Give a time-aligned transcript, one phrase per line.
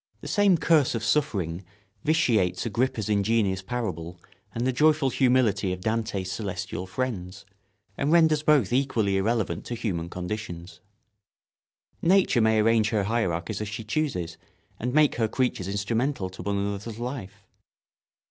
[0.22, 1.62] ]The same curse of suffering
[2.02, 4.18] vitiates Agrippa's ingenious parable
[4.54, 7.44] and the joyful humility of Dante's celestial friends,
[7.94, 10.80] and renders both equally irrelevant to human conditions.
[12.00, 14.38] Nature may arrange her hierarchies as she chooses
[14.80, 17.46] and make her creatures instrumental to one another's life.